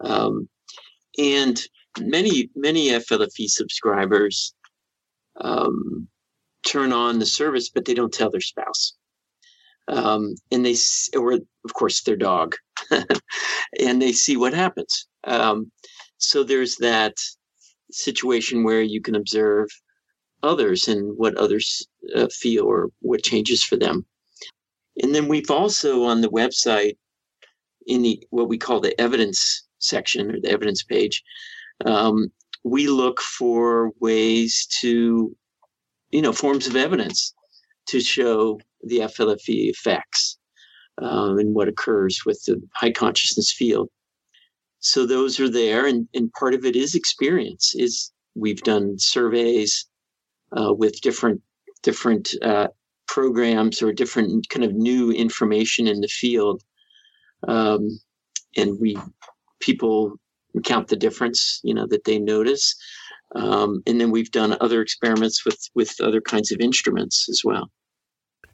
um, 0.00 0.48
and 1.18 1.60
many 2.00 2.50
many 2.54 2.88
FLFE 2.88 3.48
subscribers 3.48 4.54
um, 5.40 6.08
turn 6.66 6.92
on 6.92 7.18
the 7.18 7.26
service, 7.26 7.68
but 7.68 7.84
they 7.84 7.94
don't 7.94 8.12
tell 8.12 8.30
their 8.30 8.40
spouse. 8.40 8.94
Um, 9.88 10.34
and 10.50 10.64
they, 10.64 10.76
or 11.16 11.32
of 11.32 11.74
course, 11.74 12.02
their 12.02 12.16
dog, 12.16 12.54
and 13.80 14.02
they 14.02 14.12
see 14.12 14.36
what 14.36 14.52
happens. 14.52 15.06
Um, 15.24 15.70
so 16.18 16.44
there's 16.44 16.76
that 16.76 17.14
situation 17.90 18.64
where 18.64 18.82
you 18.82 19.00
can 19.00 19.14
observe 19.14 19.68
others 20.42 20.88
and 20.88 21.16
what 21.16 21.36
others 21.36 21.86
uh, 22.14 22.28
feel 22.30 22.64
or 22.64 22.90
what 23.00 23.22
changes 23.22 23.62
for 23.62 23.76
them. 23.76 24.04
And 25.02 25.14
then 25.14 25.28
we've 25.28 25.50
also 25.50 26.04
on 26.04 26.20
the 26.20 26.30
website, 26.30 26.96
in 27.86 28.02
the 28.02 28.22
what 28.30 28.48
we 28.48 28.58
call 28.58 28.80
the 28.80 28.98
evidence 29.00 29.66
section 29.78 30.30
or 30.30 30.40
the 30.40 30.50
evidence 30.50 30.82
page, 30.82 31.22
um, 31.86 32.30
we 32.64 32.88
look 32.88 33.20
for 33.20 33.92
ways 34.00 34.66
to 34.80 35.34
you 36.10 36.22
know, 36.22 36.32
forms 36.32 36.66
of 36.66 36.76
evidence 36.76 37.34
to 37.86 38.00
show 38.00 38.60
the 38.82 39.00
FLFE 39.00 39.70
effects 39.70 40.38
um, 41.02 41.38
and 41.38 41.54
what 41.54 41.68
occurs 41.68 42.22
with 42.24 42.42
the 42.44 42.60
high 42.74 42.90
consciousness 42.90 43.52
field. 43.52 43.88
So 44.80 45.06
those 45.06 45.40
are 45.40 45.50
there, 45.50 45.86
and, 45.86 46.08
and 46.14 46.32
part 46.32 46.54
of 46.54 46.64
it 46.64 46.76
is 46.76 46.94
experience. 46.94 47.74
Is 47.74 48.12
we've 48.34 48.62
done 48.62 48.98
surveys 48.98 49.86
uh, 50.56 50.72
with 50.72 51.00
different 51.00 51.40
different 51.82 52.34
uh, 52.42 52.68
programs 53.06 53.82
or 53.82 53.92
different 53.92 54.48
kind 54.50 54.64
of 54.64 54.74
new 54.74 55.10
information 55.10 55.88
in 55.88 56.00
the 56.00 56.08
field, 56.08 56.62
um, 57.48 57.98
and 58.56 58.78
we 58.80 58.96
people 59.60 60.18
count 60.64 60.88
the 60.88 60.96
difference, 60.96 61.60
you 61.62 61.74
know, 61.74 61.86
that 61.86 62.04
they 62.04 62.18
notice. 62.18 62.74
Um, 63.34 63.82
and 63.86 64.00
then 64.00 64.10
we've 64.10 64.30
done 64.30 64.56
other 64.60 64.80
experiments 64.80 65.44
with 65.44 65.58
with 65.74 66.00
other 66.00 66.20
kinds 66.20 66.50
of 66.50 66.60
instruments 66.60 67.28
as 67.28 67.42
well. 67.44 67.70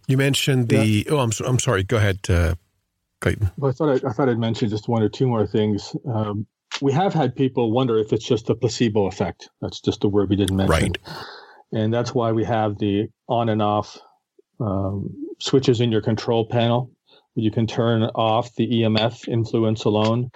You 0.06 0.16
mentioned 0.16 0.68
the. 0.68 0.84
Yeah. 0.84 1.12
Oh, 1.12 1.18
I'm 1.18 1.30
I'm 1.44 1.58
sorry. 1.58 1.84
Go 1.84 1.96
ahead, 1.96 2.18
uh, 2.28 2.54
Clayten. 3.20 3.52
Well, 3.56 3.70
I 3.70 3.74
thought 3.74 4.04
I, 4.04 4.08
I, 4.08 4.12
thought 4.12 4.28
I'd 4.28 4.38
mention 4.38 4.68
just 4.68 4.88
one 4.88 5.02
or 5.02 5.08
two 5.08 5.26
more 5.26 5.46
things. 5.46 5.96
Um, 6.12 6.46
we 6.80 6.92
have 6.92 7.14
had 7.14 7.36
people 7.36 7.70
wonder 7.70 7.98
if 7.98 8.12
it's 8.12 8.26
just 8.26 8.50
a 8.50 8.54
placebo 8.54 9.06
effect. 9.06 9.48
That's 9.60 9.80
just 9.80 10.04
a 10.04 10.08
word 10.08 10.28
we 10.28 10.36
didn't 10.36 10.56
mention. 10.56 10.72
Right. 10.72 10.98
And 11.72 11.92
that's 11.92 12.14
why 12.14 12.32
we 12.32 12.44
have 12.44 12.78
the 12.78 13.08
on 13.28 13.48
and 13.48 13.62
off 13.62 13.98
um, 14.60 15.10
switches 15.40 15.80
in 15.80 15.92
your 15.92 16.02
control 16.02 16.46
panel. 16.46 16.90
You 17.36 17.50
can 17.50 17.66
turn 17.66 18.02
off 18.02 18.54
the 18.56 18.66
EMF 18.66 19.28
influence 19.28 19.84
alone 19.84 20.30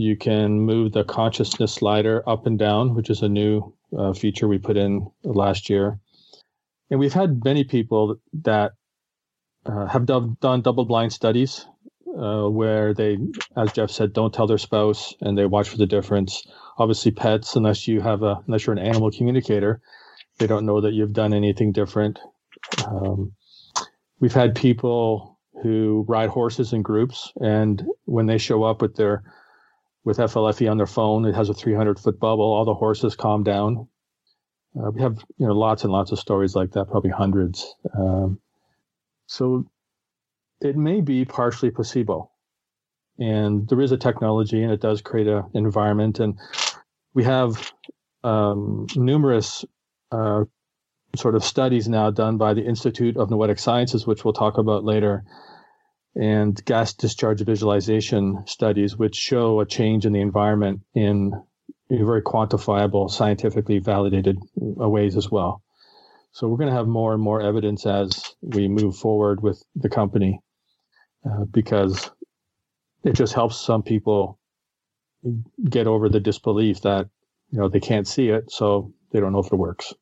you 0.00 0.16
can 0.16 0.60
move 0.60 0.92
the 0.92 1.04
consciousness 1.04 1.74
slider 1.74 2.26
up 2.26 2.46
and 2.46 2.58
down, 2.58 2.94
which 2.94 3.10
is 3.10 3.20
a 3.20 3.28
new 3.28 3.74
uh, 3.96 4.14
feature 4.14 4.48
we 4.48 4.56
put 4.56 4.78
in 4.78 5.06
last 5.24 5.68
year. 5.68 6.00
And 6.90 6.98
we've 6.98 7.12
had 7.12 7.44
many 7.44 7.64
people 7.64 8.16
that 8.42 8.72
uh, 9.66 9.86
have 9.86 10.06
done, 10.06 10.38
done 10.40 10.62
double 10.62 10.86
blind 10.86 11.12
studies 11.12 11.66
uh, 12.18 12.48
where 12.48 12.94
they, 12.94 13.18
as 13.58 13.72
Jeff 13.72 13.90
said, 13.90 14.14
don't 14.14 14.32
tell 14.32 14.46
their 14.46 14.56
spouse 14.56 15.12
and 15.20 15.36
they 15.36 15.44
watch 15.44 15.68
for 15.68 15.76
the 15.76 15.86
difference. 15.86 16.46
Obviously, 16.78 17.10
pets, 17.10 17.54
unless 17.54 17.86
you 17.86 18.00
have 18.00 18.22
a, 18.22 18.40
unless 18.46 18.66
you're 18.66 18.76
an 18.76 18.82
animal 18.82 19.10
communicator, 19.10 19.82
they 20.38 20.46
don't 20.46 20.64
know 20.64 20.80
that 20.80 20.94
you've 20.94 21.12
done 21.12 21.34
anything 21.34 21.72
different. 21.72 22.18
Um, 22.86 23.32
we've 24.18 24.32
had 24.32 24.54
people 24.54 25.38
who 25.62 26.06
ride 26.08 26.30
horses 26.30 26.72
in 26.72 26.80
groups, 26.80 27.34
and 27.38 27.84
when 28.06 28.24
they 28.24 28.38
show 28.38 28.62
up 28.62 28.80
with 28.80 28.96
their 28.96 29.22
with 30.04 30.18
FLFE 30.18 30.70
on 30.70 30.76
their 30.76 30.86
phone. 30.86 31.24
It 31.24 31.34
has 31.34 31.48
a 31.48 31.54
300 31.54 31.98
foot 31.98 32.18
bubble. 32.18 32.44
All 32.44 32.64
the 32.64 32.74
horses 32.74 33.16
calm 33.16 33.42
down. 33.42 33.88
Uh, 34.78 34.90
we 34.90 35.00
have 35.00 35.18
you 35.38 35.46
know 35.46 35.52
lots 35.52 35.82
and 35.82 35.92
lots 35.92 36.12
of 36.12 36.18
stories 36.18 36.54
like 36.54 36.72
that, 36.72 36.88
probably 36.88 37.10
hundreds. 37.10 37.74
Um, 37.96 38.40
so 39.26 39.66
it 40.60 40.76
may 40.76 41.00
be 41.00 41.24
partially 41.24 41.70
placebo, 41.70 42.30
and 43.18 43.68
there 43.68 43.80
is 43.80 43.92
a 43.92 43.96
technology, 43.96 44.62
and 44.62 44.72
it 44.72 44.80
does 44.80 45.02
create 45.02 45.26
an 45.26 45.44
environment. 45.54 46.20
And 46.20 46.38
we 47.14 47.24
have 47.24 47.72
um, 48.22 48.86
numerous 48.94 49.64
uh, 50.12 50.44
sort 51.16 51.34
of 51.34 51.44
studies 51.44 51.88
now 51.88 52.10
done 52.10 52.36
by 52.36 52.54
the 52.54 52.64
Institute 52.64 53.16
of 53.16 53.30
Noetic 53.30 53.58
Sciences, 53.58 54.06
which 54.06 54.24
we'll 54.24 54.34
talk 54.34 54.58
about 54.58 54.84
later, 54.84 55.24
and 56.14 56.62
gas 56.64 56.94
discharge 56.94 57.40
visualization 57.44 58.42
studies, 58.46 58.96
which 58.96 59.14
show 59.14 59.60
a 59.60 59.66
change 59.66 60.06
in 60.06 60.12
the 60.12 60.20
environment 60.20 60.80
in, 60.94 61.32
very 61.88 62.22
quantifiable, 62.22 63.10
scientifically 63.10 63.80
validated 63.80 64.38
ways 64.54 65.16
as 65.16 65.28
well. 65.28 65.60
So 66.32 66.46
we're 66.46 66.58
going 66.58 66.70
to 66.70 66.76
have 66.76 66.86
more 66.86 67.12
and 67.12 67.20
more 67.20 67.40
evidence 67.40 67.84
as 67.84 68.34
we 68.40 68.68
move 68.68 68.96
forward 68.96 69.42
with 69.42 69.60
the 69.74 69.88
company, 69.88 70.40
uh, 71.28 71.44
because 71.50 72.08
it 73.02 73.14
just 73.14 73.32
helps 73.32 73.58
some 73.58 73.82
people 73.82 74.38
get 75.68 75.86
over 75.88 76.08
the 76.08 76.20
disbelief 76.20 76.82
that 76.82 77.08
you 77.50 77.58
know 77.58 77.68
they 77.68 77.80
can't 77.80 78.06
see 78.06 78.28
it, 78.28 78.50
so 78.52 78.92
they 79.10 79.18
don't 79.18 79.32
know 79.32 79.40
if 79.40 79.52
it 79.52 79.56
works. 79.56 79.92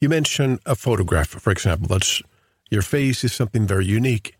You 0.00 0.08
mentioned 0.08 0.58
a 0.66 0.74
photograph, 0.74 1.28
for 1.28 1.52
example. 1.52 1.86
That's 1.86 2.20
your 2.68 2.82
face 2.82 3.22
is 3.22 3.32
something 3.32 3.66
very 3.66 3.86
unique. 3.86 4.36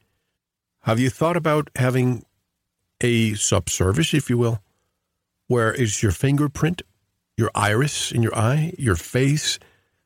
Have 0.86 1.00
you 1.00 1.10
thought 1.10 1.36
about 1.36 1.68
having 1.74 2.24
a 3.00 3.34
subservice, 3.34 4.14
if 4.14 4.30
you 4.30 4.38
will, 4.38 4.60
where 5.48 5.72
is 5.72 6.00
your 6.00 6.12
fingerprint, 6.12 6.82
your 7.36 7.50
iris 7.56 8.12
in 8.12 8.22
your 8.22 8.36
eye, 8.38 8.72
your 8.78 8.94
face, 8.94 9.58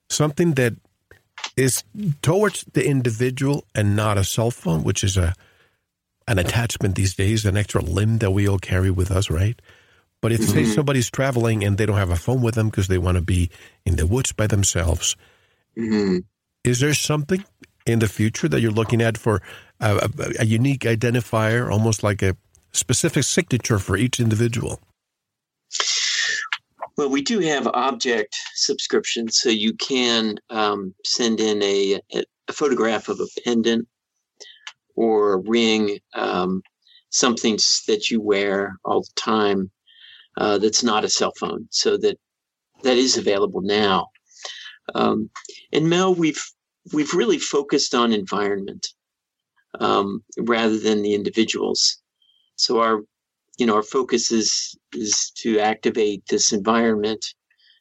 something 0.08 0.54
that 0.54 0.72
is 1.54 1.84
towards 2.22 2.64
the 2.72 2.88
individual 2.88 3.66
and 3.74 3.94
not 3.94 4.16
a 4.16 4.24
cell 4.24 4.50
phone, 4.50 4.82
which 4.82 5.04
is 5.04 5.18
a 5.18 5.34
an 6.26 6.38
attachment 6.38 6.94
these 6.94 7.14
days, 7.14 7.44
an 7.44 7.58
extra 7.58 7.82
limb 7.82 8.16
that 8.18 8.30
we 8.30 8.48
all 8.48 8.58
carry 8.58 8.90
with 8.90 9.10
us, 9.10 9.28
right? 9.28 9.60
But 10.22 10.32
if, 10.32 10.40
mm-hmm. 10.40 10.50
say, 10.50 10.64
somebody's 10.64 11.10
traveling 11.10 11.62
and 11.62 11.76
they 11.76 11.84
don't 11.84 11.96
have 11.96 12.10
a 12.10 12.16
phone 12.16 12.40
with 12.40 12.54
them 12.54 12.70
because 12.70 12.88
they 12.88 12.98
want 12.98 13.16
to 13.16 13.22
be 13.22 13.50
in 13.84 13.96
the 13.96 14.06
woods 14.06 14.32
by 14.32 14.46
themselves, 14.46 15.14
mm-hmm. 15.76 16.18
is 16.64 16.80
there 16.80 16.94
something 16.94 17.44
in 17.86 17.98
the 17.98 18.08
future 18.08 18.48
that 18.48 18.60
you're 18.60 18.70
looking 18.70 19.02
at 19.02 19.16
for 19.18 19.42
a, 19.80 20.08
a, 20.18 20.32
a 20.40 20.44
unique 20.44 20.80
identifier, 20.80 21.70
almost 21.70 22.02
like 22.02 22.22
a 22.22 22.36
specific 22.72 23.24
signature 23.24 23.78
for 23.78 23.96
each 23.96 24.20
individual? 24.20 24.80
Well, 26.96 27.08
we 27.08 27.22
do 27.22 27.38
have 27.38 27.66
object 27.68 28.36
subscriptions, 28.54 29.38
so 29.38 29.48
you 29.48 29.72
can 29.74 30.38
um, 30.50 30.94
send 31.04 31.40
in 31.40 31.62
a, 31.62 32.00
a, 32.12 32.52
photograph 32.52 33.08
of 33.08 33.20
a 33.20 33.40
pendant 33.42 33.88
or 34.96 35.34
a 35.34 35.38
ring, 35.38 35.98
um, 36.14 36.62
something 37.10 37.58
that 37.86 38.10
you 38.10 38.20
wear 38.20 38.76
all 38.84 39.00
the 39.00 39.12
time 39.16 39.70
uh, 40.36 40.58
that's 40.58 40.82
not 40.82 41.04
a 41.04 41.08
cell 41.08 41.32
phone. 41.38 41.66
So 41.70 41.96
that 41.98 42.18
that 42.82 42.96
is 42.96 43.16
available 43.16 43.60
now. 43.62 44.08
Um, 44.94 45.30
and 45.72 45.88
Mel, 45.88 46.14
we've 46.14 46.42
we've 46.92 47.14
really 47.14 47.38
focused 47.38 47.94
on 47.94 48.12
environment 48.12 48.86
um, 49.78 50.24
rather 50.38 50.78
than 50.78 51.02
the 51.02 51.14
individuals. 51.14 51.98
So 52.56 52.80
our 52.80 53.00
you 53.58 53.66
know 53.66 53.76
our 53.76 53.82
focus 53.82 54.32
is 54.32 54.76
is 54.94 55.32
to 55.38 55.58
activate 55.58 56.24
this 56.28 56.52
environment, 56.52 57.24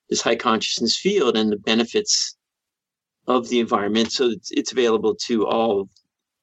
this 0.10 0.22
high 0.22 0.36
consciousness 0.36 0.98
field, 0.98 1.38
and 1.38 1.52
the 1.52 1.58
benefits 1.58 2.36
of 3.28 3.48
the 3.50 3.60
environment. 3.60 4.12
So 4.12 4.30
it's, 4.30 4.52
it's 4.52 4.72
available 4.72 5.16
to 5.28 5.46
all 5.48 5.90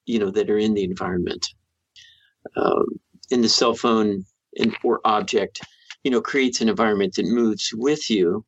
you 0.05 0.19
know 0.19 0.31
that 0.31 0.49
are 0.49 0.57
in 0.57 0.73
the 0.73 0.83
environment. 0.83 1.45
Um, 2.55 2.85
in 3.29 3.41
the 3.41 3.49
cell 3.49 3.73
phone 3.73 4.23
and, 4.57 4.75
or 4.83 5.01
object 5.03 5.59
you 6.03 6.11
know 6.11 6.21
creates 6.21 6.61
an 6.61 6.69
environment 6.69 7.15
that 7.15 7.25
moves 7.25 7.73
with 7.73 8.09
you 8.09 8.45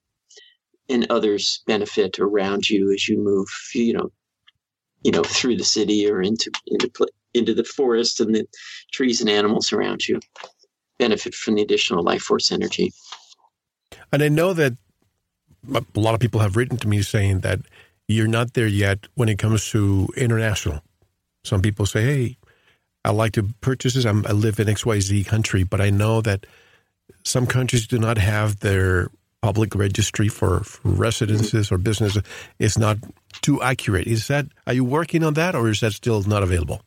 and 0.89 1.07
others 1.09 1.61
benefit 1.67 2.19
around 2.19 2.69
you 2.69 2.91
as 2.91 3.07
you 3.07 3.17
move 3.17 3.47
you 3.73 3.93
know 3.93 4.11
you 5.03 5.11
know 5.11 5.23
through 5.23 5.55
the 5.55 5.63
city 5.63 6.09
or 6.09 6.21
into 6.21 6.51
into 6.67 6.89
into 7.33 7.53
the 7.53 7.63
forest 7.63 8.19
and 8.19 8.35
the 8.35 8.45
trees 8.91 9.21
and 9.21 9.29
animals 9.29 9.71
around 9.71 10.07
you 10.07 10.19
benefit 10.97 11.33
from 11.33 11.55
the 11.55 11.61
additional 11.61 12.03
life 12.03 12.21
force 12.21 12.51
energy. 12.51 12.91
And 14.11 14.21
i 14.21 14.29
know 14.29 14.53
that 14.53 14.73
a 15.73 15.99
lot 15.99 16.13
of 16.13 16.19
people 16.19 16.39
have 16.39 16.55
written 16.55 16.77
to 16.77 16.87
me 16.87 17.01
saying 17.01 17.41
that 17.41 17.59
you're 18.07 18.27
not 18.27 18.53
there 18.53 18.67
yet 18.67 19.07
when 19.15 19.29
it 19.29 19.37
comes 19.37 19.69
to 19.69 20.07
international. 20.15 20.81
Some 21.43 21.61
people 21.61 21.85
say 21.85 22.03
hey 22.03 22.37
i 23.05 23.11
like 23.11 23.31
to 23.33 23.43
purchase 23.61 23.93
this. 23.93 24.05
I'm, 24.05 24.25
i 24.25 24.31
live 24.31 24.59
in 24.59 24.67
xyz 24.67 25.25
country 25.25 25.63
but 25.63 25.79
i 25.79 25.89
know 25.89 26.21
that 26.21 26.45
some 27.23 27.47
countries 27.47 27.87
do 27.87 27.97
not 27.97 28.17
have 28.17 28.59
their 28.59 29.09
public 29.41 29.75
registry 29.75 30.27
for, 30.27 30.61
for 30.61 30.89
residences 30.89 31.71
or 31.71 31.77
businesses. 31.77 32.23
is 32.59 32.77
not 32.77 32.97
too 33.41 33.61
accurate. 33.61 34.07
Is 34.07 34.27
that 34.27 34.47
are 34.67 34.73
you 34.73 34.83
working 34.83 35.23
on 35.23 35.33
that, 35.35 35.55
or 35.55 35.69
is 35.69 35.79
that 35.81 35.93
still 35.93 36.21
not 36.23 36.43
available? 36.43 36.81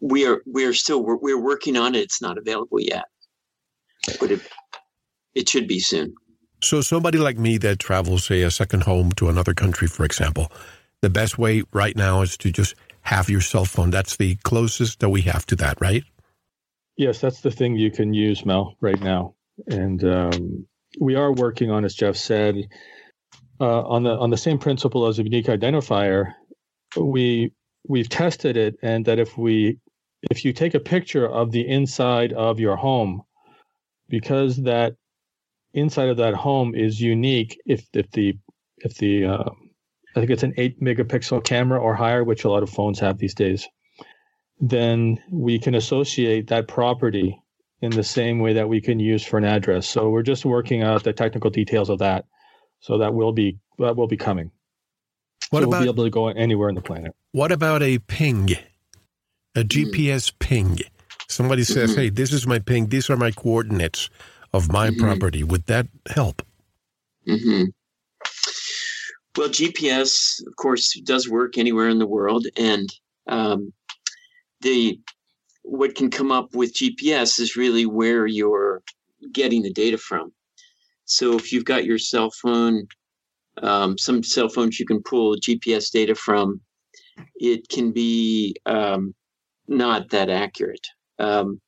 We 0.00 0.26
are 0.26 0.42
we 0.46 0.64
are 0.64 0.74
still 0.74 1.02
we're, 1.02 1.16
we're 1.16 1.42
working 1.42 1.76
on 1.76 1.94
it. 1.94 2.02
It's 2.02 2.22
not 2.22 2.38
available 2.38 2.80
yet, 2.80 3.06
but 4.20 4.30
it 4.30 4.40
it 5.34 5.48
should 5.48 5.66
be 5.66 5.80
soon. 5.80 6.14
So 6.60 6.80
somebody 6.80 7.18
like 7.18 7.38
me 7.38 7.56
that 7.58 7.78
travels, 7.78 8.24
say, 8.24 8.42
a 8.42 8.50
second 8.50 8.82
home 8.82 9.12
to 9.12 9.28
another 9.28 9.54
country, 9.54 9.86
for 9.86 10.04
example, 10.04 10.50
the 11.02 11.10
best 11.10 11.38
way 11.38 11.62
right 11.72 11.96
now 11.96 12.22
is 12.22 12.36
to 12.38 12.50
just 12.50 12.74
have 13.02 13.30
your 13.30 13.40
cell 13.40 13.64
phone. 13.64 13.90
That's 13.90 14.16
the 14.16 14.36
closest 14.42 14.98
that 15.00 15.10
we 15.10 15.22
have 15.22 15.46
to 15.46 15.56
that, 15.56 15.80
right? 15.80 16.02
Yes, 16.96 17.20
that's 17.20 17.42
the 17.42 17.52
thing 17.52 17.76
you 17.76 17.92
can 17.92 18.12
use, 18.12 18.44
Mel, 18.44 18.74
right 18.80 19.00
now. 19.00 19.34
And 19.66 20.02
um, 20.04 20.66
we 21.00 21.14
are 21.14 21.32
working 21.32 21.70
on, 21.70 21.84
as 21.84 21.94
Jeff 21.94 22.16
said, 22.16 22.56
uh, 23.60 23.82
on 23.82 24.04
the 24.04 24.10
on 24.10 24.30
the 24.30 24.36
same 24.36 24.58
principle 24.58 25.06
as 25.06 25.18
a 25.18 25.24
unique 25.24 25.46
identifier. 25.46 26.32
We 26.96 27.52
we've 27.86 28.08
tested 28.08 28.56
it, 28.56 28.76
and 28.82 29.04
that 29.06 29.18
if 29.18 29.36
we 29.36 29.78
if 30.30 30.44
you 30.44 30.52
take 30.52 30.74
a 30.74 30.80
picture 30.80 31.26
of 31.26 31.50
the 31.50 31.66
inside 31.66 32.32
of 32.32 32.60
your 32.60 32.76
home, 32.76 33.22
because 34.08 34.56
that 34.58 34.94
inside 35.74 36.08
of 36.08 36.18
that 36.18 36.34
home 36.34 36.74
is 36.74 37.00
unique, 37.00 37.60
if 37.66 37.86
if 37.92 38.10
the 38.12 38.38
if 38.78 38.96
the 38.96 39.24
uh, 39.26 39.50
I 40.14 40.20
think 40.20 40.30
it's 40.30 40.44
an 40.44 40.54
eight 40.56 40.80
megapixel 40.80 41.44
camera 41.44 41.80
or 41.80 41.94
higher, 41.94 42.24
which 42.24 42.44
a 42.44 42.50
lot 42.50 42.62
of 42.62 42.70
phones 42.70 43.00
have 43.00 43.18
these 43.18 43.34
days 43.34 43.68
then 44.60 45.18
we 45.30 45.58
can 45.58 45.74
associate 45.74 46.48
that 46.48 46.68
property 46.68 47.40
in 47.80 47.90
the 47.90 48.04
same 48.04 48.40
way 48.40 48.52
that 48.54 48.68
we 48.68 48.80
can 48.80 48.98
use 48.98 49.24
for 49.24 49.38
an 49.38 49.44
address. 49.44 49.88
So 49.88 50.10
we're 50.10 50.22
just 50.22 50.44
working 50.44 50.82
out 50.82 51.04
the 51.04 51.12
technical 51.12 51.50
details 51.50 51.88
of 51.88 51.98
that. 52.00 52.24
So 52.80 52.98
that 52.98 53.14
will 53.14 53.32
be 53.32 53.58
that 53.78 53.96
will 53.96 54.06
be 54.06 54.16
coming. 54.16 54.50
What 55.50 55.62
so 55.62 55.68
about 55.68 55.82
we'll 55.82 55.92
be 55.92 55.96
able 55.96 56.04
to 56.04 56.10
go 56.10 56.28
anywhere 56.28 56.68
in 56.68 56.74
the 56.74 56.82
planet? 56.82 57.14
What 57.32 57.52
about 57.52 57.82
a 57.82 57.98
ping, 57.98 58.50
a 59.54 59.62
GPS 59.62 60.32
ping? 60.38 60.78
Somebody 61.28 61.64
says, 61.64 61.90
mm-hmm. 61.90 62.00
"Hey, 62.00 62.08
this 62.10 62.32
is 62.32 62.46
my 62.46 62.58
ping. 62.58 62.88
These 62.88 63.10
are 63.10 63.16
my 63.16 63.30
coordinates 63.30 64.10
of 64.52 64.70
my 64.72 64.90
mm-hmm. 64.90 65.00
property." 65.00 65.42
Would 65.42 65.66
that 65.66 65.86
help? 66.08 66.42
Mm-hmm. 67.26 67.64
Well, 69.36 69.48
GPS, 69.48 70.44
of 70.46 70.56
course, 70.56 70.98
does 71.04 71.28
work 71.28 71.58
anywhere 71.58 71.88
in 71.88 71.98
the 71.98 72.06
world, 72.06 72.46
and 72.56 72.88
um, 73.28 73.72
the 74.62 74.98
what 75.68 75.94
can 75.94 76.10
come 76.10 76.32
up 76.32 76.54
with 76.54 76.72
GPS 76.72 77.38
is 77.38 77.54
really 77.54 77.84
where 77.84 78.26
you're 78.26 78.82
getting 79.32 79.62
the 79.62 79.72
data 79.72 79.98
from. 79.98 80.32
So 81.04 81.36
if 81.36 81.52
you've 81.52 81.66
got 81.66 81.84
your 81.84 81.98
cell 81.98 82.30
phone, 82.30 82.86
um, 83.62 83.98
some 83.98 84.22
cell 84.22 84.48
phones 84.48 84.80
you 84.80 84.86
can 84.86 85.02
pull 85.02 85.36
GPS 85.36 85.90
data 85.90 86.14
from, 86.14 86.60
it 87.36 87.68
can 87.68 87.92
be 87.92 88.56
um, 88.64 89.14
not 89.66 90.08
that 90.08 90.30
accurate. 90.30 90.86
Um, 91.18 91.60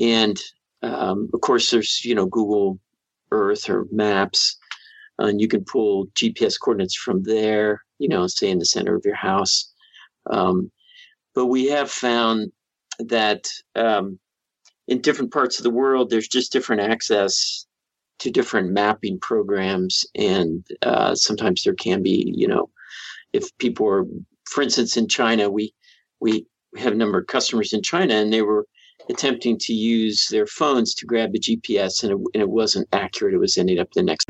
and 0.00 0.36
um, 0.82 1.30
of 1.32 1.40
course, 1.40 1.70
there's 1.70 2.04
you 2.04 2.16
know 2.16 2.26
Google 2.26 2.80
Earth 3.30 3.70
or 3.70 3.86
Maps, 3.92 4.56
and 5.18 5.40
you 5.40 5.46
can 5.46 5.64
pull 5.64 6.06
GPS 6.14 6.54
coordinates 6.60 6.96
from 6.96 7.22
there. 7.22 7.82
You 7.98 8.08
know, 8.08 8.26
say 8.26 8.50
in 8.50 8.58
the 8.58 8.66
center 8.66 8.96
of 8.96 9.04
your 9.04 9.14
house. 9.14 9.72
Um, 10.30 10.72
but 11.34 11.46
we 11.46 11.66
have 11.66 11.90
found 11.90 12.52
that 12.98 13.46
um, 13.74 14.18
in 14.88 15.00
different 15.00 15.32
parts 15.32 15.58
of 15.58 15.64
the 15.64 15.70
world, 15.70 16.10
there's 16.10 16.28
just 16.28 16.52
different 16.52 16.82
access 16.82 17.66
to 18.20 18.30
different 18.30 18.70
mapping 18.70 19.18
programs, 19.20 20.04
and 20.14 20.66
uh, 20.82 21.14
sometimes 21.14 21.62
there 21.64 21.74
can 21.74 22.02
be, 22.02 22.32
you 22.36 22.46
know, 22.46 22.70
if 23.32 23.56
people 23.58 23.88
are, 23.88 24.04
for 24.44 24.62
instance, 24.62 24.96
in 24.96 25.08
China, 25.08 25.50
we 25.50 25.74
we 26.20 26.46
have 26.76 26.92
a 26.92 26.96
number 26.96 27.18
of 27.18 27.26
customers 27.26 27.72
in 27.72 27.82
China, 27.82 28.14
and 28.14 28.32
they 28.32 28.42
were 28.42 28.66
attempting 29.08 29.58
to 29.58 29.72
use 29.72 30.28
their 30.28 30.46
phones 30.46 30.94
to 30.94 31.06
grab 31.06 31.32
the 31.32 31.40
GPS, 31.40 32.02
and 32.02 32.12
it, 32.12 32.18
and 32.34 32.42
it 32.42 32.48
wasn't 32.48 32.88
accurate. 32.92 33.34
It 33.34 33.38
was 33.38 33.58
ending 33.58 33.78
up 33.78 33.88
the 33.94 34.02
next. 34.02 34.28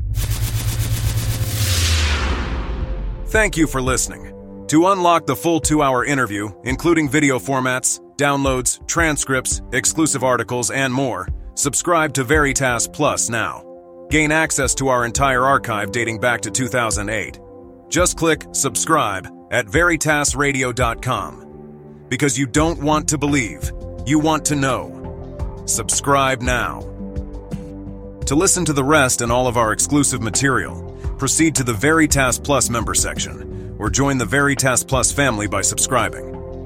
Thank 3.28 3.56
you 3.56 3.66
for 3.66 3.82
listening. 3.82 4.30
To 4.68 4.86
unlock 4.88 5.26
the 5.26 5.36
full 5.36 5.60
two 5.60 5.82
hour 5.82 6.04
interview, 6.04 6.50
including 6.64 7.08
video 7.08 7.38
formats, 7.38 8.00
downloads, 8.16 8.86
transcripts, 8.86 9.60
exclusive 9.72 10.24
articles, 10.24 10.70
and 10.70 10.92
more, 10.92 11.28
subscribe 11.54 12.12
to 12.14 12.24
Veritas 12.24 12.88
Plus 12.88 13.28
now. 13.28 13.62
Gain 14.10 14.32
access 14.32 14.74
to 14.76 14.88
our 14.88 15.04
entire 15.04 15.44
archive 15.44 15.92
dating 15.92 16.20
back 16.20 16.40
to 16.42 16.50
2008. 16.50 17.38
Just 17.88 18.16
click 18.16 18.44
subscribe 18.52 19.28
at 19.50 19.66
veritasradio.com. 19.66 22.06
Because 22.08 22.38
you 22.38 22.46
don't 22.46 22.82
want 22.82 23.08
to 23.08 23.18
believe, 23.18 23.72
you 24.06 24.18
want 24.18 24.44
to 24.46 24.56
know. 24.56 25.62
Subscribe 25.66 26.42
now. 26.42 26.80
To 28.26 28.34
listen 28.34 28.64
to 28.64 28.72
the 28.72 28.84
rest 28.84 29.20
and 29.20 29.30
all 29.30 29.46
of 29.46 29.56
our 29.56 29.72
exclusive 29.72 30.22
material, 30.22 30.98
proceed 31.18 31.54
to 31.56 31.64
the 31.64 31.74
Veritas 31.74 32.38
Plus 32.38 32.70
member 32.70 32.94
section 32.94 33.76
or 33.78 33.90
join 33.90 34.18
the 34.18 34.24
Veritas 34.24 34.84
Plus 34.84 35.12
family 35.12 35.46
by 35.46 35.62
subscribing. 35.62 36.33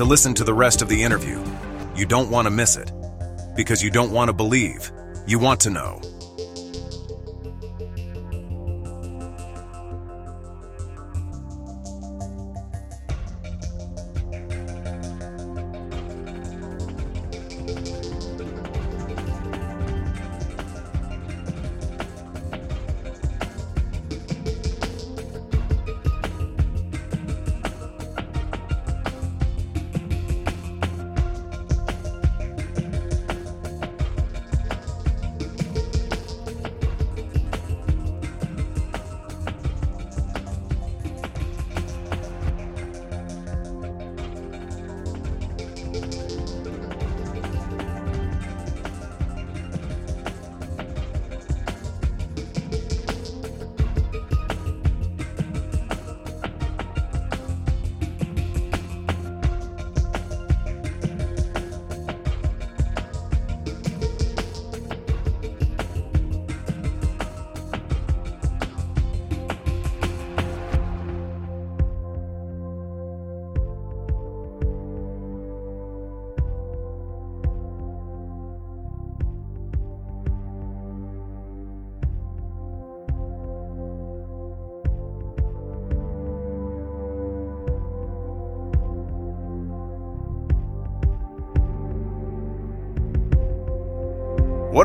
to 0.00 0.04
listen 0.06 0.32
to 0.32 0.44
the 0.44 0.54
rest 0.54 0.80
of 0.80 0.88
the 0.88 1.02
interview. 1.02 1.38
You 1.94 2.06
don't 2.06 2.30
want 2.30 2.46
to 2.46 2.50
miss 2.50 2.78
it 2.78 2.90
because 3.54 3.82
you 3.82 3.90
don't 3.90 4.12
want 4.12 4.30
to 4.30 4.32
believe, 4.32 4.90
you 5.26 5.38
want 5.38 5.60
to 5.60 5.68
know. 5.68 6.00